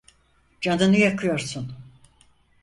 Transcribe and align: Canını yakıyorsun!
Canını 0.61 0.97
yakıyorsun! 0.97 1.75